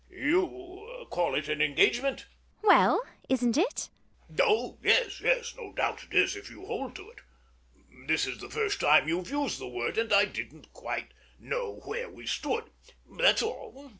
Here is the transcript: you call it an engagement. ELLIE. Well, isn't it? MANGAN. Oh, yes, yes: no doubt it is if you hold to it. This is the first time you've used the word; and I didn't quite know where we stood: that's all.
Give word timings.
you 0.09 1.05
call 1.11 1.35
it 1.35 1.47
an 1.47 1.61
engagement. 1.61 2.25
ELLIE. 2.63 2.67
Well, 2.67 3.01
isn't 3.29 3.55
it? 3.55 3.91
MANGAN. 4.29 4.45
Oh, 4.49 4.77
yes, 4.81 5.21
yes: 5.21 5.53
no 5.55 5.73
doubt 5.73 6.03
it 6.05 6.11
is 6.15 6.35
if 6.35 6.49
you 6.49 6.65
hold 6.65 6.95
to 6.95 7.07
it. 7.11 7.19
This 8.07 8.25
is 8.25 8.39
the 8.39 8.49
first 8.49 8.79
time 8.79 9.07
you've 9.07 9.29
used 9.29 9.59
the 9.61 9.67
word; 9.67 9.99
and 9.99 10.11
I 10.11 10.25
didn't 10.25 10.73
quite 10.73 11.11
know 11.39 11.81
where 11.85 12.09
we 12.09 12.25
stood: 12.25 12.71
that's 13.15 13.43
all. 13.43 13.89